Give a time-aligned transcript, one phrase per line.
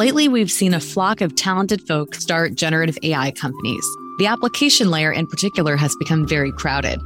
[0.00, 3.84] Lately, we've seen a flock of talented folk start generative AI companies.
[4.18, 6.98] The application layer in particular has become very crowded.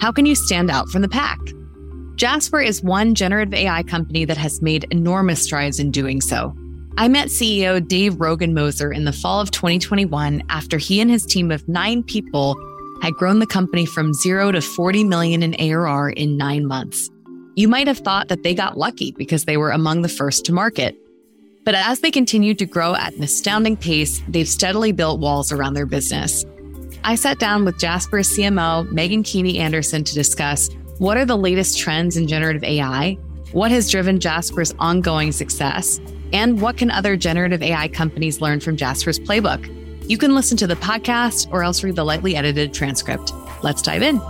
[0.00, 1.38] How can you stand out from the pack?
[2.16, 6.52] Jasper is one generative AI company that has made enormous strides in doing so.
[6.98, 11.52] I met CEO Dave Rogenmoser in the fall of 2021 after he and his team
[11.52, 12.56] of nine people
[13.02, 17.08] had grown the company from zero to 40 million in ARR in nine months.
[17.54, 20.52] You might have thought that they got lucky because they were among the first to
[20.52, 20.96] market.
[21.64, 25.74] But as they continued to grow at an astounding pace, they've steadily built walls around
[25.74, 26.44] their business.
[27.04, 31.78] I sat down with Jasper's CMO, Meghan Keaney Anderson, to discuss what are the latest
[31.78, 33.14] trends in generative AI,
[33.52, 36.00] what has driven Jasper's ongoing success,
[36.32, 39.68] and what can other generative AI companies learn from Jasper's playbook?
[40.08, 43.32] You can listen to the podcast or else read the lightly edited transcript.
[43.62, 44.20] Let's dive in.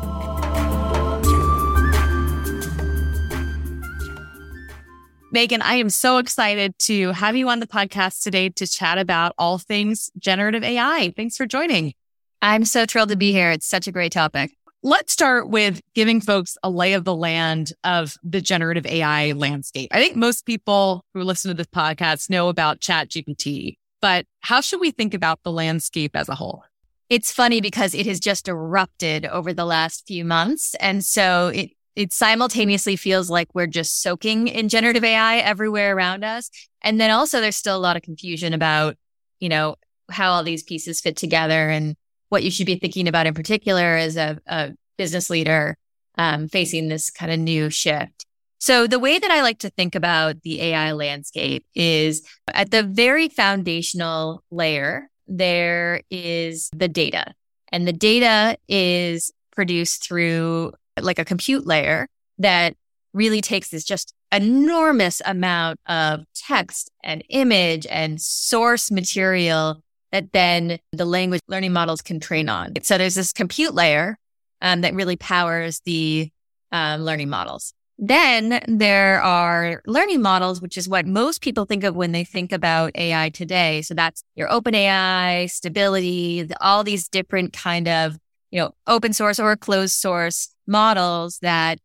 [5.34, 9.32] Meghan, I am so excited to have you on the podcast today to chat about
[9.38, 11.14] all things generative AI.
[11.16, 11.94] Thanks for joining.
[12.42, 13.50] I'm so thrilled to be here.
[13.50, 14.52] It's such a great topic.
[14.82, 19.88] Let's start with giving folks a lay of the land of the generative AI landscape.
[19.90, 24.80] I think most people who listen to this podcast know about ChatGPT, but how should
[24.80, 26.62] we think about the landscape as a whole?
[27.08, 30.74] It's funny because it has just erupted over the last few months.
[30.74, 36.24] And so it, it simultaneously feels like we're just soaking in generative AI everywhere around
[36.24, 36.50] us.
[36.82, 38.96] And then also there's still a lot of confusion about,
[39.40, 39.76] you know,
[40.10, 41.96] how all these pieces fit together and
[42.28, 45.76] what you should be thinking about in particular as a, a business leader
[46.16, 48.26] um, facing this kind of new shift.
[48.58, 52.22] So the way that I like to think about the AI landscape is
[52.54, 57.34] at the very foundational layer, there is the data
[57.72, 62.74] and the data is produced through like a compute layer that
[63.14, 70.78] really takes this just enormous amount of text and image and source material that then
[70.92, 72.74] the language learning models can train on.
[72.82, 74.18] So there's this compute layer
[74.60, 76.30] um, that really powers the
[76.70, 77.74] um, learning models.
[77.98, 82.50] Then there are learning models, which is what most people think of when they think
[82.50, 83.82] about AI today.
[83.82, 88.16] So that's your open AI, stability, all these different kind of,
[88.52, 91.78] you know, open source or closed source models that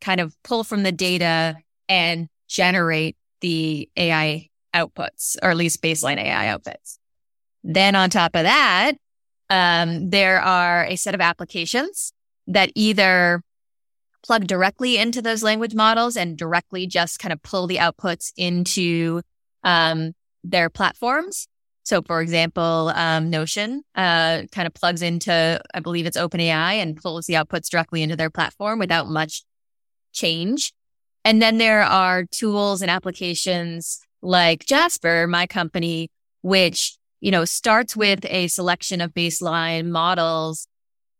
[0.00, 1.56] kind of pull from the data
[1.88, 6.98] and generate the AI outputs, or at least baseline AI outputs.
[7.64, 8.92] Then on top of that,
[9.48, 12.12] um, there are a set of applications
[12.46, 13.42] that either
[14.22, 19.22] plug directly into those language models and directly just kind of pull the outputs into
[19.64, 20.12] um,
[20.44, 21.48] their platforms.
[21.82, 26.96] So, for example, um, Notion uh, kind of plugs into, I believe it's OpenAI and
[26.96, 29.42] pulls the outputs directly into their platform without much
[30.12, 30.72] change.
[31.24, 36.10] And then there are tools and applications like Jasper, my company,
[36.42, 40.66] which you know, starts with a selection of baseline models,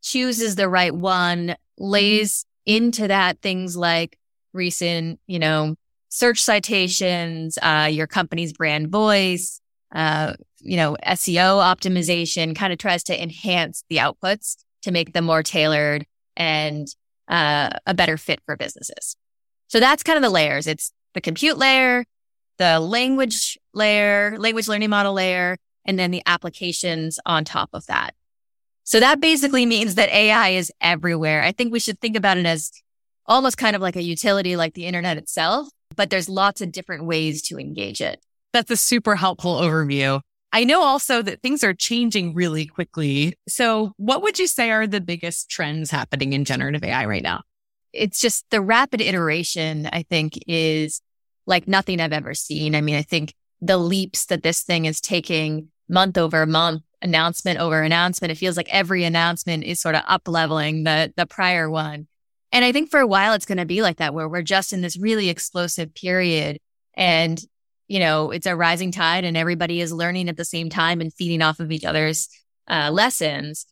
[0.02, 4.18] chooses the right one, lays into that things like
[4.52, 5.74] recent, you know,
[6.08, 9.59] search citations, uh, your company's brand voice,
[9.92, 15.24] uh, you know, SEO optimization kind of tries to enhance the outputs to make them
[15.24, 16.06] more tailored
[16.36, 16.88] and
[17.28, 19.16] uh, a better fit for businesses.
[19.68, 20.66] So that's kind of the layers.
[20.66, 22.04] It's the compute layer,
[22.58, 28.14] the language layer, language learning model layer, and then the applications on top of that.
[28.84, 31.42] So that basically means that AI is everywhere.
[31.42, 32.72] I think we should think about it as
[33.26, 37.04] almost kind of like a utility like the internet itself, but there's lots of different
[37.04, 38.20] ways to engage it.
[38.52, 40.20] That's a super helpful overview.
[40.52, 43.34] I know also that things are changing really quickly.
[43.48, 47.42] So what would you say are the biggest trends happening in generative AI right now?
[47.92, 51.00] It's just the rapid iteration, I think, is
[51.46, 52.74] like nothing I've ever seen.
[52.74, 57.58] I mean, I think the leaps that this thing is taking month over month, announcement
[57.58, 58.32] over announcement.
[58.32, 62.06] It feels like every announcement is sort of up leveling the, the prior one.
[62.52, 64.72] And I think for a while it's going to be like that, where we're just
[64.72, 66.58] in this really explosive period
[66.94, 67.40] and,
[67.90, 71.12] you know, it's a rising tide and everybody is learning at the same time and
[71.12, 72.28] feeding off of each other's
[72.68, 73.66] uh, lessons.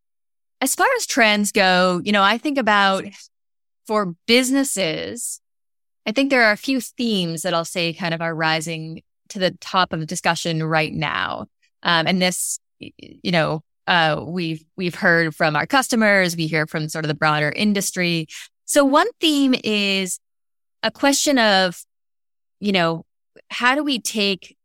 [0.61, 3.05] As far as trends go, you know, I think about
[3.87, 5.41] for businesses,
[6.05, 9.39] I think there are a few themes that I'll say kind of are rising to
[9.39, 11.47] the top of the discussion right now.
[11.85, 16.89] Um, and this, you know, uh, we've we've heard from our customers, we hear from
[16.89, 18.27] sort of the broader industry.
[18.65, 20.19] So one theme is
[20.83, 21.81] a question of,
[22.59, 23.05] you know,
[23.51, 24.57] how do we take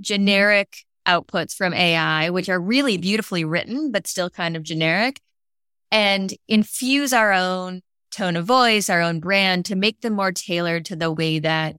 [0.00, 5.20] generic outputs from AI, which are really beautifully written, but still kind of generic,
[5.90, 10.84] and infuse our own tone of voice, our own brand to make them more tailored
[10.86, 11.76] to the way that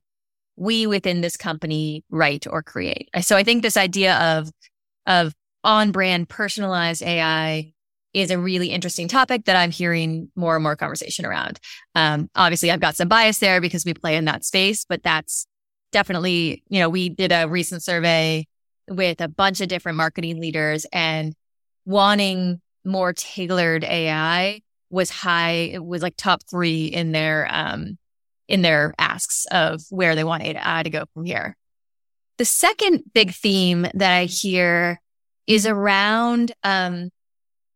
[0.56, 3.10] we within this company write or create.
[3.22, 4.52] So I think this idea of,
[5.06, 5.34] of
[5.64, 7.74] on brand personalized AI
[8.14, 11.60] is a really interesting topic that I'm hearing more and more conversation around.
[11.96, 15.48] Um, obviously, I've got some bias there because we play in that space, but that's
[15.94, 18.46] definitely, you know, we did a recent survey
[18.90, 21.34] with a bunch of different marketing leaders and
[21.86, 24.60] wanting more tailored AI
[24.90, 25.70] was high.
[25.72, 27.98] It was like top three in their, um,
[28.50, 31.56] in their asks of where they want AI to go from here.
[32.38, 35.00] The second big theme that I hear
[35.48, 37.10] is around, um,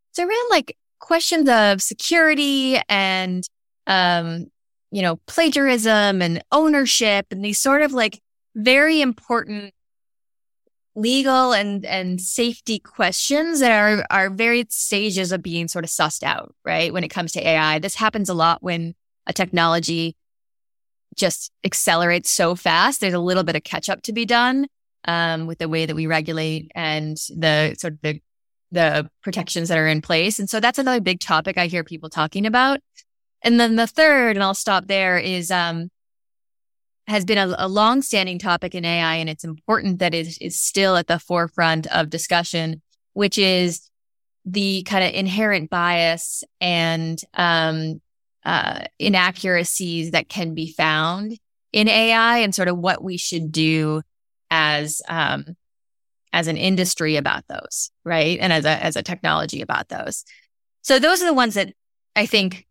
[0.10, 3.48] it's around like questions of security and,
[3.86, 4.48] um,
[4.92, 8.22] you know, plagiarism and ownership and these sort of like
[8.56, 9.74] very important
[10.96, 16.24] legal and and safety questions that are are various stages of being sort of sussed
[16.24, 16.92] out, right?
[16.92, 17.80] When it comes to AI.
[17.80, 18.96] This happens a lot when
[19.28, 20.16] a technology
[21.16, 23.02] just accelerates so fast.
[23.02, 24.68] There's a little bit of catch up to be done
[25.06, 28.22] um, with the way that we regulate and the sort of the
[28.72, 30.40] the protections that are in place.
[30.40, 32.80] And so that's another big topic I hear people talking about.
[33.44, 35.90] And then the third, and I'll stop there, is um,
[37.08, 40.98] has been a, a long-standing topic in AI, and it's important that it is still
[40.98, 42.82] at the forefront of discussion,
[43.14, 43.90] which is
[44.46, 48.02] the kind of inherent bias and um,
[48.44, 51.38] uh, inaccuracies that can be found
[51.72, 54.02] in AI, and sort of what we should do
[54.50, 55.56] as um,
[56.34, 58.38] as an industry about those, right?
[58.40, 60.26] And as a as a technology about those.
[60.82, 61.74] So those are the ones that
[62.16, 62.67] I think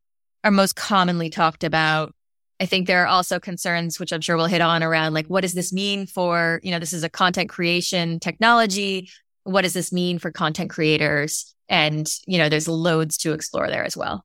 [0.47, 2.15] are most commonly talked about
[2.59, 5.43] I think there are also concerns, which I'm sure we'll hit on around like, what
[5.43, 9.11] does this mean for, you know, this is a content creation technology.
[9.45, 11.55] What does this mean for content creators?
[11.69, 14.25] And, you know, there's loads to explore there as well.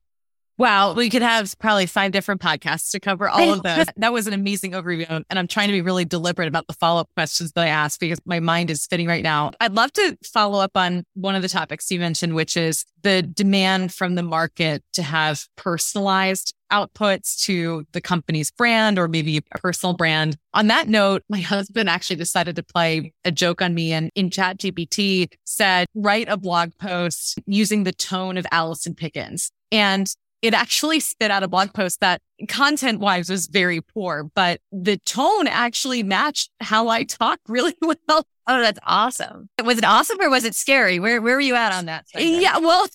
[0.62, 3.88] Wow, we could have probably five different podcasts to cover all of this.
[3.96, 5.10] that was an amazing overview.
[5.10, 7.98] And I'm trying to be really deliberate about the follow up questions that I ask
[7.98, 9.50] because my mind is spinning right now.
[9.58, 13.22] I'd love to follow up on one of the topics you mentioned, which is the
[13.22, 19.58] demand from the market to have personalized outputs to the company's brand or maybe a
[19.58, 20.36] personal brand.
[20.54, 24.30] On that note, my husband actually decided to play a joke on me and in
[24.30, 29.50] ChatGPT said, write a blog post using the tone of Allison Pickens.
[29.72, 30.06] And
[30.42, 34.98] it actually spit out a blog post that content wise was very poor, but the
[34.98, 38.26] tone actually matched how I talk really well.
[38.48, 39.48] Oh, that's awesome.
[39.64, 40.98] Was it awesome or was it scary?
[40.98, 42.06] Where where were you at on that?
[42.16, 42.86] Yeah, well,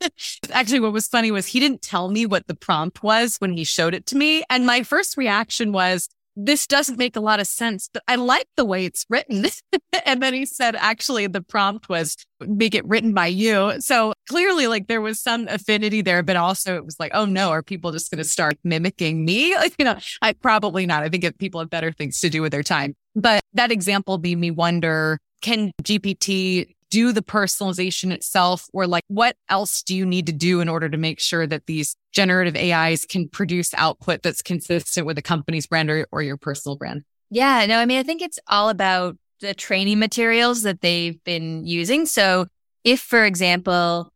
[0.50, 3.62] actually what was funny was he didn't tell me what the prompt was when he
[3.62, 4.42] showed it to me.
[4.50, 6.08] And my first reaction was,
[6.40, 9.44] this doesn't make a lot of sense, but I like the way it's written.
[10.06, 13.80] and then he said, actually, the prompt was make it written by you.
[13.80, 17.50] So clearly, like there was some affinity there, but also it was like, oh no,
[17.50, 19.56] are people just going to start mimicking me?
[19.56, 21.02] Like, you know, I probably not.
[21.02, 22.94] I think if people have better things to do with their time.
[23.16, 29.36] But that example made me wonder, can GPT do the personalization itself or like what
[29.48, 33.04] else do you need to do in order to make sure that these generative AIs
[33.04, 37.04] can produce output that's consistent with the company's brand or, or your personal brand?
[37.30, 41.66] Yeah, no, I mean, I think it's all about the training materials that they've been
[41.66, 42.06] using.
[42.06, 42.46] So
[42.84, 44.12] if, for example,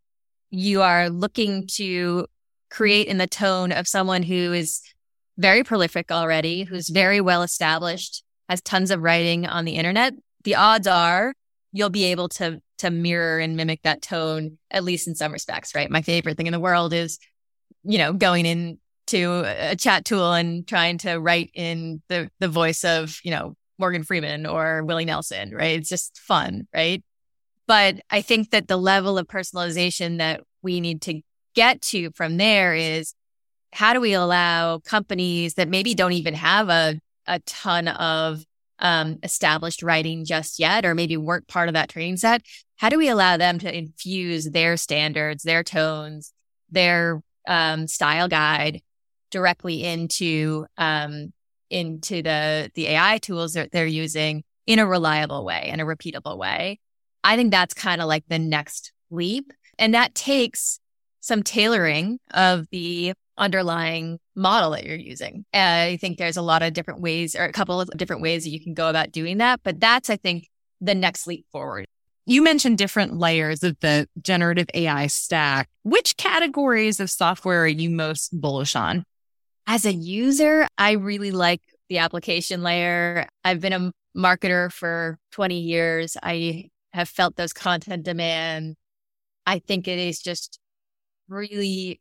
[0.51, 2.27] you are looking to
[2.71, 4.81] create in the tone of someone who is
[5.39, 10.15] very prolific already, who's very well established, has tons of writing on the internet,
[10.45, 11.35] the odds are
[11.73, 15.75] you'll be able to to mirror and mimic that tone at least in some respects
[15.75, 15.91] right?
[15.91, 17.19] My favorite thing in the world is
[17.83, 22.85] you know going into a chat tool and trying to write in the the voice
[22.85, 25.79] of you know morgan freeman or willie nelson right?
[25.79, 27.03] It's just fun right?
[27.67, 31.23] But i think that the level of personalization that we need to
[31.55, 33.15] get to from there is
[33.73, 38.45] how do we allow companies that maybe don't even have a a ton of
[38.83, 42.43] um, established writing just yet, or maybe weren't part of that training set.
[42.77, 46.33] How do we allow them to infuse their standards, their tones,
[46.69, 48.83] their um, style guide
[49.31, 51.33] directly into um,
[51.71, 56.37] into the the AI tools that they're using in a reliable way and a repeatable
[56.37, 56.81] way?
[57.25, 60.81] I think that's kind of like the next leap, and that takes
[61.21, 65.45] some tailoring of the underlying model that you're using.
[65.53, 68.45] And I think there's a lot of different ways or a couple of different ways
[68.45, 69.61] that you can go about doing that.
[69.65, 70.49] But that's, I think,
[70.81, 71.87] the next leap forward.
[72.25, 75.69] You mentioned different layers of the generative AI stack.
[75.83, 79.05] Which categories of software are you most bullish on?
[79.67, 83.27] As a user, I really like the application layer.
[83.45, 86.17] I've been a marketer for 20 years.
[86.23, 88.77] I have felt those content demand.
[89.47, 90.61] I think it is just
[91.29, 92.01] really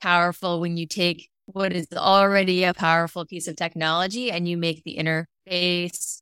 [0.00, 4.84] powerful when you take what is already a powerful piece of technology and you make
[4.84, 6.20] the interface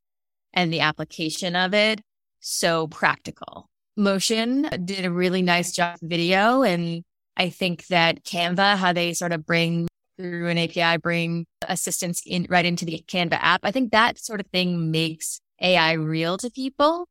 [0.52, 2.00] and the application of it
[2.40, 3.68] so practical.
[3.96, 6.62] Notion did a really nice job video.
[6.62, 7.02] And
[7.36, 12.46] I think that Canva, how they sort of bring through an API, bring assistance in
[12.48, 13.60] right into the Canva app.
[13.64, 17.06] I think that sort of thing makes AI real to people.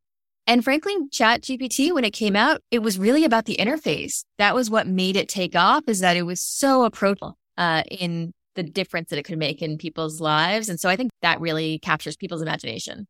[0.47, 4.23] And frankly, ChatGPT, when it came out, it was really about the interface.
[4.37, 8.33] That was what made it take off is that it was so approachable uh, in
[8.53, 10.69] the difference that it could make in people's lives.
[10.69, 13.07] And so I think that really captures people's imagination.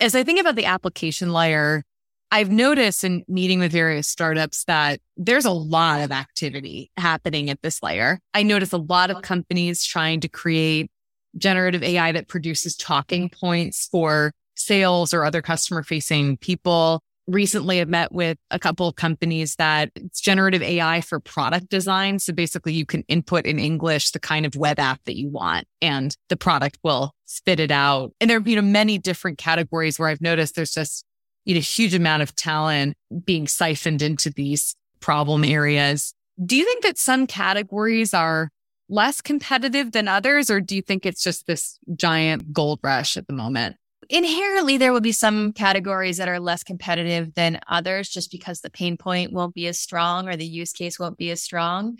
[0.00, 1.82] As I think about the application layer,
[2.30, 7.62] I've noticed in meeting with various startups that there's a lot of activity happening at
[7.62, 8.18] this layer.
[8.34, 10.90] I notice a lot of companies trying to create
[11.38, 17.00] generative AI that produces talking points for sales or other customer facing people.
[17.28, 22.20] Recently, I've met with a couple of companies that it's generative AI for product design.
[22.20, 25.66] So basically you can input in English the kind of web app that you want
[25.82, 28.12] and the product will spit it out.
[28.20, 31.04] And there are, you know, many different categories where I've noticed there's just,
[31.44, 36.14] you know, huge amount of talent being siphoned into these problem areas.
[36.44, 38.50] Do you think that some categories are
[38.88, 43.26] less competitive than others, or do you think it's just this giant gold rush at
[43.26, 43.76] the moment?
[44.08, 48.70] Inherently there will be some categories that are less competitive than others just because the
[48.70, 51.98] pain point won't be as strong or the use case won't be as strong.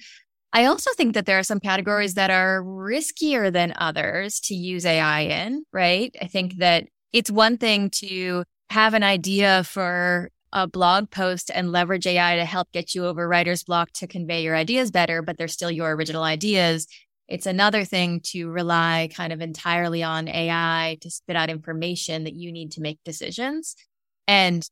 [0.52, 4.86] I also think that there are some categories that are riskier than others to use
[4.86, 6.14] AI in, right?
[6.20, 11.72] I think that it's one thing to have an idea for a blog post and
[11.72, 15.36] leverage AI to help get you over writer's block to convey your ideas better, but
[15.36, 16.86] they're still your original ideas.
[17.28, 22.34] It's another thing to rely kind of entirely on AI to spit out information that
[22.34, 23.74] you need to make decisions.
[24.28, 24.68] And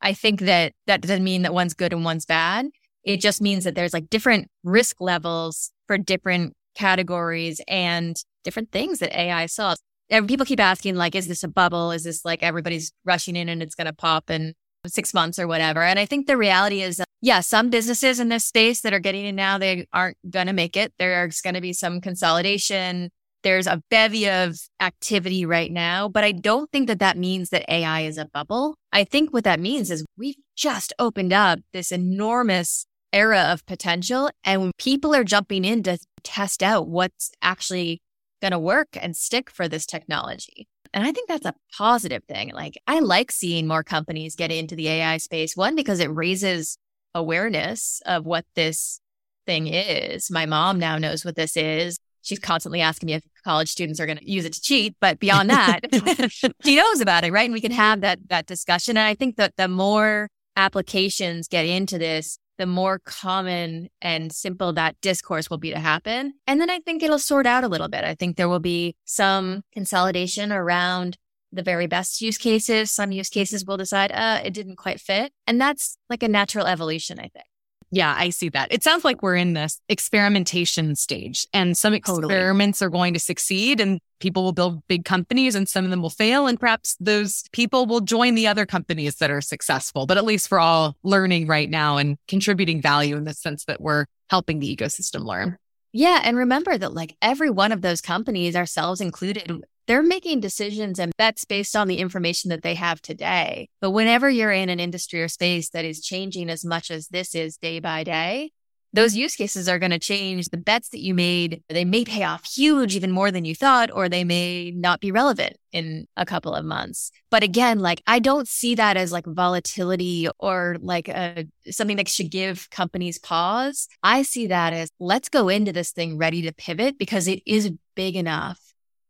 [0.00, 2.66] I think that that doesn't mean that one's good and one's bad.
[3.04, 9.00] It just means that there's like different risk levels for different categories and different things
[9.00, 9.80] that AI solves.
[10.10, 11.90] And people keep asking, like, is this a bubble?
[11.90, 14.54] Is this like everybody's rushing in and it's going to pop in
[14.88, 15.82] six months or whatever?
[15.82, 19.00] And I think the reality is uh, yeah, some businesses in this space that are
[19.00, 20.92] getting in now, they aren't going to make it.
[20.98, 23.10] There's going to be some consolidation.
[23.42, 27.64] There's a bevy of activity right now, but I don't think that that means that
[27.68, 28.74] AI is a bubble.
[28.92, 34.30] I think what that means is we've just opened up this enormous era of potential
[34.44, 38.02] and people are jumping in to test out what's actually
[38.40, 40.68] going to work and stick for this technology.
[40.92, 42.52] And I think that's a positive thing.
[42.52, 45.56] Like I like seeing more companies get into the AI space.
[45.56, 46.78] One, because it raises
[47.14, 49.00] awareness of what this
[49.46, 50.30] thing is.
[50.30, 51.98] My mom now knows what this is.
[52.22, 55.18] She's constantly asking me if college students are going to use it to cheat, but
[55.18, 55.80] beyond that,
[56.64, 57.44] she knows about it, right?
[57.44, 58.96] And we can have that that discussion.
[58.96, 64.72] And I think that the more applications get into this, the more common and simple
[64.74, 66.34] that discourse will be to happen.
[66.46, 68.04] And then I think it'll sort out a little bit.
[68.04, 71.16] I think there will be some consolidation around
[71.50, 72.90] the very best use cases.
[72.90, 75.32] Some use cases will decide, uh, it didn't quite fit.
[75.46, 77.47] And that's like a natural evolution, I think.
[77.90, 78.68] Yeah, I see that.
[78.70, 82.86] It sounds like we're in this experimentation stage and some experiments totally.
[82.86, 86.10] are going to succeed and people will build big companies and some of them will
[86.10, 86.46] fail.
[86.46, 90.06] And perhaps those people will join the other companies that are successful.
[90.06, 93.80] But at least we're all learning right now and contributing value in the sense that
[93.80, 95.56] we're helping the ecosystem learn.
[95.92, 96.20] Yeah.
[96.22, 101.12] And remember that like every one of those companies, ourselves included, they're making decisions and
[101.16, 103.70] bets based on the information that they have today.
[103.80, 107.34] But whenever you're in an industry or space that is changing as much as this
[107.34, 108.52] is day by day,
[108.92, 110.48] those use cases are going to change.
[110.48, 113.90] The bets that you made, they may pay off huge, even more than you thought,
[113.92, 117.10] or they may not be relevant in a couple of months.
[117.30, 122.08] But again, like I don't see that as like volatility or like a, something that
[122.08, 123.88] should give companies pause.
[124.02, 127.72] I see that as let's go into this thing ready to pivot because it is
[127.94, 128.67] big enough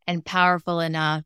[0.09, 1.23] and powerful enough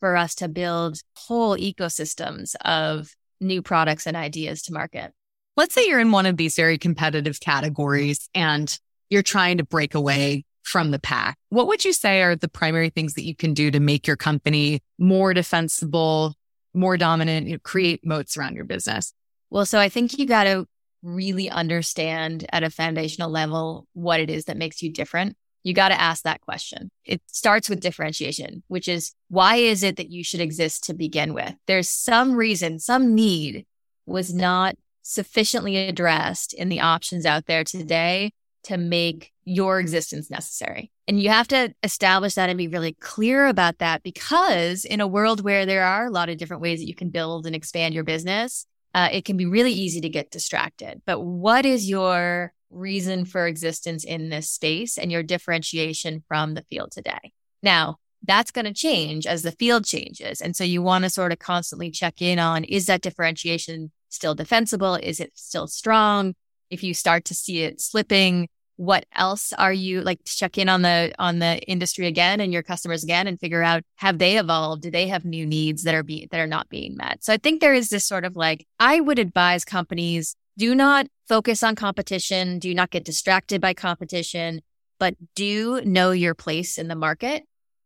[0.00, 5.12] for us to build whole ecosystems of new products and ideas to market.
[5.56, 8.76] Let's say you're in one of these very competitive categories and
[9.10, 11.36] you're trying to break away from the pack.
[11.50, 14.16] What would you say are the primary things that you can do to make your
[14.16, 16.34] company more defensible,
[16.72, 19.12] more dominant, you know, create moats around your business?
[19.50, 20.66] Well, so I think you got to
[21.02, 25.88] really understand at a foundational level what it is that makes you different you got
[25.88, 26.90] to ask that question.
[27.04, 31.34] It starts with differentiation, which is why is it that you should exist to begin
[31.34, 31.54] with?
[31.66, 33.66] There's some reason, some need
[34.06, 38.32] was not sufficiently addressed in the options out there today
[38.64, 40.90] to make your existence necessary.
[41.08, 45.06] And you have to establish that and be really clear about that because in a
[45.06, 47.94] world where there are a lot of different ways that you can build and expand
[47.94, 51.02] your business, uh, it can be really easy to get distracted.
[51.04, 56.62] But what is your reason for existence in this space and your differentiation from the
[56.62, 57.32] field today.
[57.62, 60.40] Now, that's going to change as the field changes.
[60.40, 64.34] And so you want to sort of constantly check in on is that differentiation still
[64.34, 64.94] defensible?
[64.94, 66.34] Is it still strong?
[66.70, 70.82] If you start to see it slipping, what else are you like check in on
[70.82, 74.82] the on the industry again and your customers again and figure out have they evolved
[74.82, 77.36] do they have new needs that are being that are not being met so i
[77.36, 81.74] think there is this sort of like i would advise companies do not focus on
[81.74, 84.60] competition do not get distracted by competition
[84.98, 87.42] but do know your place in the market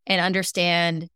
[0.06, 1.08] and understand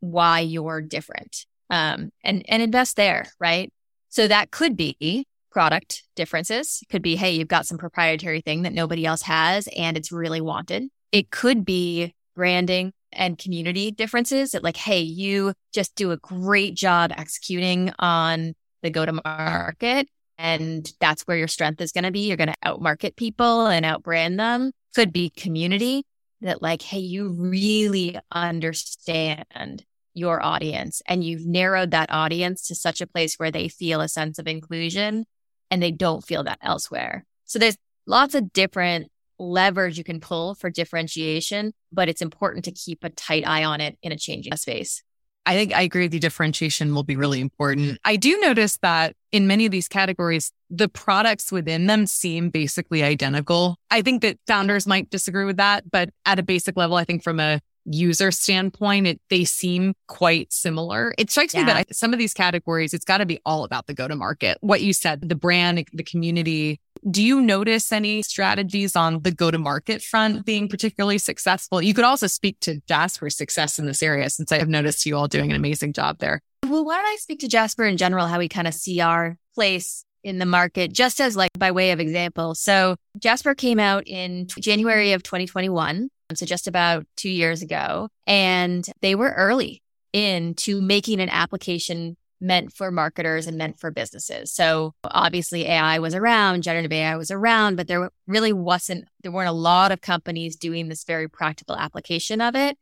[0.00, 3.72] why you're different um, and and invest there right
[4.08, 6.80] so that could be product differences.
[6.82, 10.10] It could be, hey, you've got some proprietary thing that nobody else has and it's
[10.10, 10.84] really wanted.
[11.12, 16.74] It could be branding and community differences that like, hey, you just do a great
[16.74, 20.08] job executing on the go to market.
[20.42, 22.26] And that's where your strength is going to be.
[22.26, 24.72] You're going to outmarket people and outbrand them.
[24.92, 26.02] Could be community
[26.40, 29.84] that like, hey, you really understand
[30.14, 34.08] your audience and you've narrowed that audience to such a place where they feel a
[34.08, 35.26] sense of inclusion
[35.70, 37.24] and they don't feel that elsewhere.
[37.44, 42.72] So there's lots of different levers you can pull for differentiation, but it's important to
[42.72, 45.04] keep a tight eye on it in a changing space.
[45.44, 46.20] I think I agree with you.
[46.20, 47.98] Differentiation will be really important.
[48.04, 53.02] I do notice that in many of these categories, the products within them seem basically
[53.02, 53.76] identical.
[53.90, 57.22] I think that founders might disagree with that, but at a basic level, I think
[57.22, 61.14] from a user standpoint, it, they seem quite similar.
[61.18, 61.60] It strikes yeah.
[61.60, 64.06] me that I, some of these categories, it's got to be all about the go
[64.06, 64.58] to market.
[64.60, 66.80] What you said, the brand, the community.
[67.08, 71.82] Do you notice any strategies on the go to market front being particularly successful?
[71.82, 75.16] You could also speak to Jasper's success in this area since I have noticed you
[75.16, 76.40] all doing an amazing job there.
[76.64, 79.36] Well, why don't I speak to Jasper in general, how we kind of see our
[79.54, 82.54] place in the market, just as like by way of example.
[82.54, 88.08] So Jasper came out in January of 2021 so just about two years ago.
[88.26, 89.82] And they were early
[90.12, 94.52] into making an application meant for marketers and meant for businesses.
[94.52, 99.48] So obviously AI was around, generative AI was around, but there really wasn't, there weren't
[99.48, 102.76] a lot of companies doing this very practical application of it.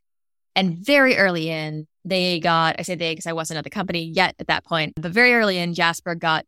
[0.56, 4.02] And very early in, they got, I say they because I wasn't at the company
[4.02, 6.46] yet at that point, but very early in, Jasper got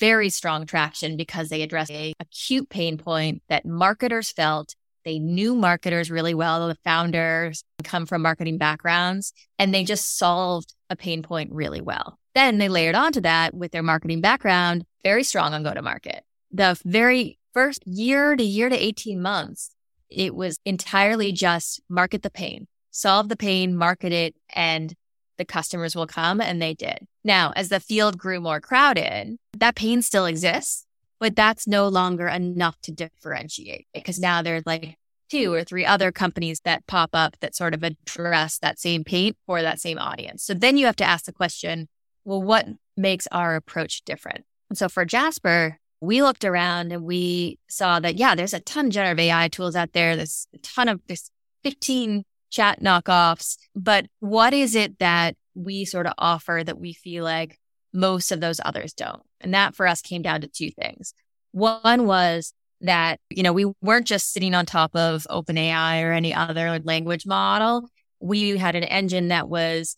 [0.00, 5.54] very strong traction because they addressed a acute pain point that marketers felt they knew
[5.54, 6.66] marketers really well.
[6.66, 12.18] The founders come from marketing backgrounds and they just solved a pain point really well.
[12.34, 16.24] Then they layered onto that with their marketing background, very strong on go to market.
[16.50, 19.70] The very first year to year to 18 months,
[20.08, 24.94] it was entirely just market the pain, solve the pain, market it, and
[25.36, 26.40] the customers will come.
[26.40, 27.06] And they did.
[27.24, 30.86] Now, as the field grew more crowded, that pain still exists
[31.24, 34.98] but that's no longer enough to differentiate because now there's like
[35.30, 39.34] two or three other companies that pop up that sort of address that same pain
[39.46, 40.44] for that same audience.
[40.44, 41.88] So then you have to ask the question,
[42.24, 44.44] well, what makes our approach different?
[44.70, 48.86] And so for Jasper, we looked around and we saw that, yeah, there's a ton
[48.86, 50.16] of generative AI tools out there.
[50.16, 51.30] There's a ton of, there's
[51.62, 53.56] 15 chat knockoffs.
[53.74, 57.58] But what is it that we sort of offer that we feel like
[57.94, 59.22] most of those others don't.
[59.40, 61.14] And that for us came down to two things.
[61.52, 66.34] One was that, you know, we weren't just sitting on top of OpenAI or any
[66.34, 67.88] other language model.
[68.20, 69.96] We had an engine that was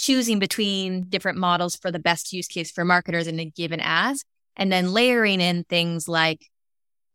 [0.00, 4.24] choosing between different models for the best use case for marketers in a given as,
[4.56, 6.46] and then layering in things like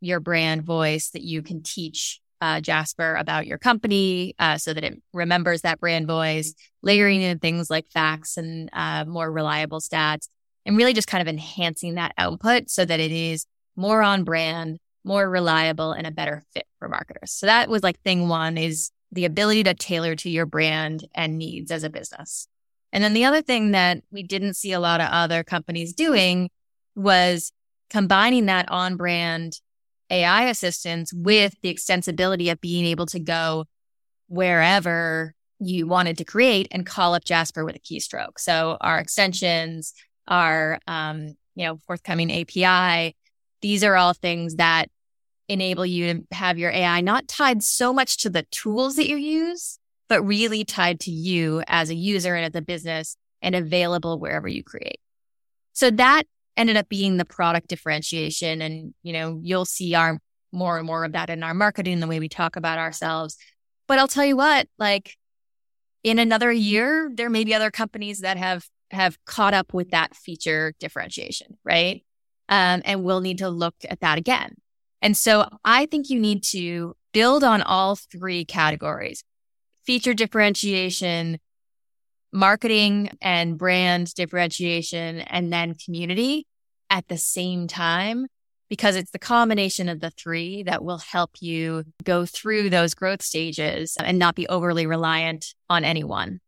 [0.00, 4.84] your brand voice that you can teach uh, Jasper about your company uh, so that
[4.84, 10.28] it remembers that brand voice, layering in things like facts and uh, more reliable stats,
[10.66, 14.78] and really just kind of enhancing that output so that it is more on brand,
[15.04, 17.32] more reliable, and a better fit for marketers.
[17.32, 21.38] So that was like thing one is the ability to tailor to your brand and
[21.38, 22.46] needs as a business.
[22.94, 26.48] And then the other thing that we didn't see a lot of other companies doing
[26.94, 27.50] was
[27.90, 29.60] combining that on brand
[30.10, 33.64] AI assistance with the extensibility of being able to go
[34.28, 38.38] wherever you wanted to create and call up Jasper with a keystroke.
[38.38, 39.92] So our extensions,
[40.28, 43.16] our um, you know forthcoming API,
[43.60, 44.88] these are all things that
[45.48, 49.16] enable you to have your AI not tied so much to the tools that you
[49.16, 49.80] use,
[50.14, 54.46] but really tied to you as a user and as a business and available wherever
[54.46, 55.00] you create.
[55.72, 56.22] So that
[56.56, 58.62] ended up being the product differentiation.
[58.62, 60.20] And, you know, you'll see our
[60.52, 63.36] more and more of that in our marketing, the way we talk about ourselves.
[63.88, 65.16] But I'll tell you what, like
[66.04, 70.14] in another year, there may be other companies that have have caught up with that
[70.14, 72.04] feature differentiation, right?
[72.48, 74.54] Um, and we'll need to look at that again.
[75.02, 79.24] And so I think you need to build on all three categories
[79.86, 81.38] feature differentiation,
[82.32, 86.46] marketing and brand differentiation, and then community
[86.90, 88.26] at the same time,
[88.68, 93.22] because it's the combination of the three that will help you go through those growth
[93.22, 96.40] stages and not be overly reliant on any one.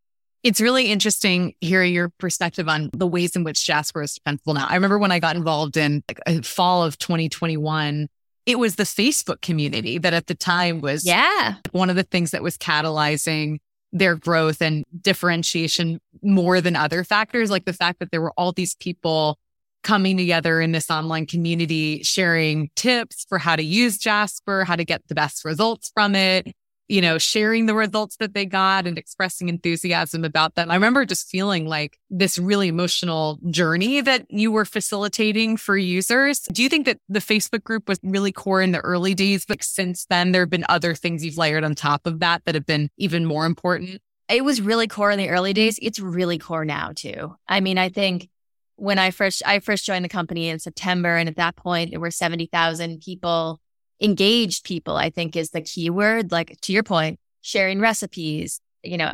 [0.43, 4.67] It's really interesting hearing your perspective on the ways in which Jasper is defensible now.
[4.69, 8.09] I remember when I got involved in like, fall of 2021,
[8.47, 11.57] it was the Facebook community that at the time was yeah.
[11.73, 13.59] one of the things that was catalyzing
[13.93, 18.53] their growth and differentiation more than other factors, like the fact that there were all
[18.53, 19.39] these people
[19.83, 24.85] coming together in this online community, sharing tips for how to use Jasper, how to
[24.85, 26.49] get the best results from it,
[26.89, 30.71] you know, sharing the results that they got and expressing enthusiasm about them.
[30.71, 36.41] I remember just feeling like this really emotional journey that you were facilitating for users.
[36.53, 39.63] Do you think that the Facebook group was really core in the early days, but
[39.63, 42.67] since then there have been other things you've layered on top of that that have
[42.67, 44.01] been even more important?
[44.29, 45.79] It was really core in the early days.
[45.83, 47.37] It's really core now too.
[47.49, 48.29] I mean, I think
[48.77, 52.01] when I first I first joined the company in September and at that point there
[52.01, 53.61] were 70,000 people
[54.01, 56.33] engaged people, I think is the key word.
[56.33, 59.13] Like to your point, sharing recipes, you know,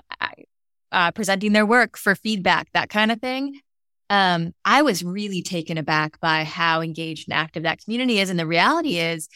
[0.91, 3.61] uh, presenting their work for feedback, that kind of thing.
[4.11, 8.29] Um, I was really taken aback by how engaged and active that community is.
[8.29, 9.29] And the reality is,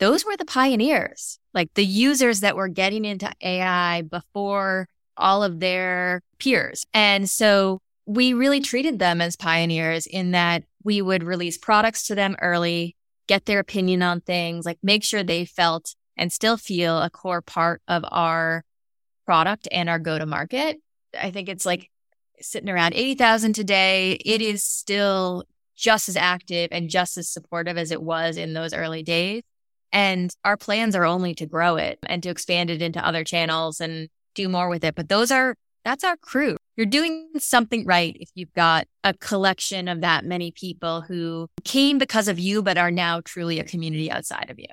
[0.00, 5.60] those were the pioneers, like the users that were getting into AI before all of
[5.60, 6.86] their peers.
[6.94, 12.14] And so we really treated them as pioneers in that we would release products to
[12.14, 12.96] them early
[13.30, 17.40] get their opinion on things, like make sure they felt and still feel a core
[17.40, 18.64] part of our
[19.24, 20.78] product and our go to market.
[21.16, 21.88] I think it's like
[22.40, 24.14] sitting around 80,000 today.
[24.24, 25.44] It is still
[25.76, 29.44] just as active and just as supportive as it was in those early days.
[29.92, 33.80] And our plans are only to grow it and to expand it into other channels
[33.80, 34.96] and do more with it.
[34.96, 39.86] But those are, that's our crew you're doing something right if you've got a collection
[39.86, 44.10] of that many people who came because of you, but are now truly a community
[44.10, 44.64] outside of you.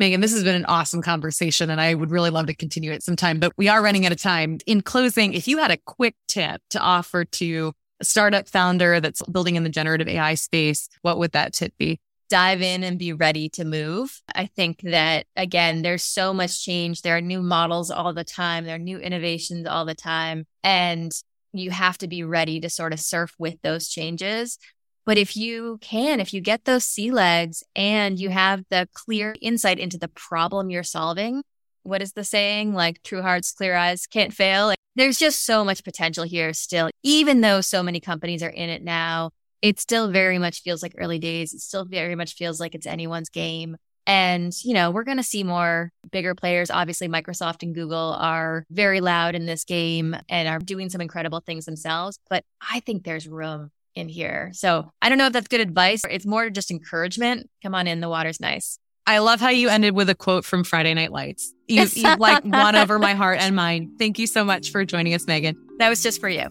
[0.00, 3.02] Meghan, this has been an awesome conversation and I would really love to continue it
[3.02, 4.60] sometime, but we are running out of time.
[4.64, 9.20] In closing, if you had a quick tip to offer to a startup founder that's
[9.24, 12.00] building in the generative AI space, what would that tip be?
[12.30, 14.22] dive in and be ready to move.
[14.34, 17.02] I think that again, there's so much change.
[17.02, 18.64] There are new models all the time.
[18.64, 20.46] There are new innovations all the time.
[20.64, 21.12] And
[21.52, 24.58] you have to be ready to sort of surf with those changes.
[25.04, 29.34] But if you can, if you get those sea legs and you have the clear
[29.40, 31.42] insight into the problem you're solving,
[31.82, 32.74] what is the saying?
[32.74, 34.66] Like true hearts, clear eyes can't fail.
[34.66, 38.68] Like, there's just so much potential here still, even though so many companies are in
[38.68, 39.30] it now.
[39.62, 41.54] It still very much feels like early days.
[41.54, 43.76] It still very much feels like it's anyone's game.
[44.06, 46.70] And, you know, we're going to see more bigger players.
[46.70, 51.40] Obviously, Microsoft and Google are very loud in this game and are doing some incredible
[51.40, 52.18] things themselves.
[52.28, 54.50] But I think there's room in here.
[54.54, 56.02] So I don't know if that's good advice.
[56.10, 57.48] It's more just encouragement.
[57.62, 58.00] Come on in.
[58.00, 58.78] The water's nice.
[59.06, 61.52] I love how you ended with a quote from Friday Night Lights.
[61.66, 63.98] You, you like won over my heart and mind.
[63.98, 65.56] Thank you so much for joining us, Meghan.
[65.78, 66.48] That was just for you.